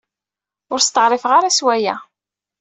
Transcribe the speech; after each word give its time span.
Ur 0.73 0.79
steɛṛifeɣ 0.81 1.31
ara 1.37 1.55
s 1.57 1.59
waya. 1.65 1.95